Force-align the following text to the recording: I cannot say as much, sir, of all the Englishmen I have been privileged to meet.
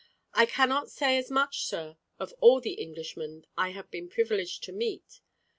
I 0.33 0.47
cannot 0.47 0.89
say 0.89 1.15
as 1.19 1.29
much, 1.29 1.61
sir, 1.63 1.95
of 2.17 2.33
all 2.39 2.59
the 2.59 2.81
Englishmen 2.81 3.45
I 3.55 3.69
have 3.73 3.91
been 3.91 4.09
privileged 4.09 4.63
to 4.63 4.71
meet. 4.71 5.21